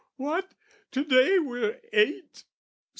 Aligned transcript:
What, 0.15 0.55
to 0.93 1.05
day 1.05 1.37
we're 1.37 1.79
eight? 1.93 2.45